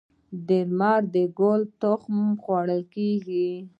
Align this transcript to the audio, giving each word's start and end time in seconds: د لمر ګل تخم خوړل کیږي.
د 0.47 0.49
لمر 0.69 1.01
ګل 1.39 1.61
تخم 1.81 2.17
خوړل 2.43 2.81
کیږي. 2.93 3.49